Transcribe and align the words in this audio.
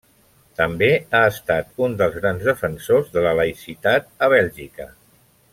També 0.61 0.87
ha 1.17 1.21
estat 1.33 1.69
un 1.87 1.93
dels 2.01 2.17
grans 2.23 2.47
defensors 2.49 3.15
de 3.19 3.27
la 3.27 3.37
laïcitat 3.41 4.11
a 4.29 4.35
Bèlgica. 4.39 4.93